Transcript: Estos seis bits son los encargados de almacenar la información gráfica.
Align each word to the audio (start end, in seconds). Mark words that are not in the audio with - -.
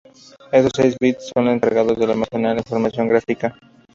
Estos 0.51 0.71
seis 0.77 0.97
bits 0.99 1.29
son 1.31 1.45
los 1.45 1.53
encargados 1.53 1.95
de 1.95 2.05
almacenar 2.05 2.55
la 2.55 2.61
información 2.61 3.07
gráfica. 3.07 3.55